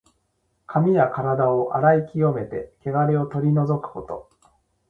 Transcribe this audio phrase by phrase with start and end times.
[0.65, 4.31] 髪やからだを洗い清めて、けがれを取り除くこと。